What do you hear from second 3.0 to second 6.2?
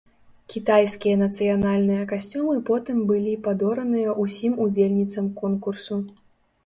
былі падораныя ўсім удзельніцам конкурсу.